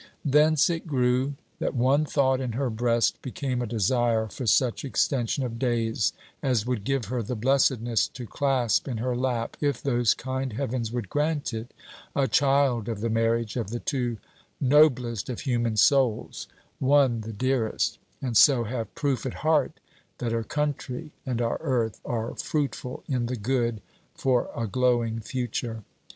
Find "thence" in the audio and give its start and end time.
0.25-0.67